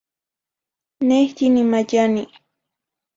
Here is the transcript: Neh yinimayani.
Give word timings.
Neh 1.07 1.29
yinimayani. 1.37 2.23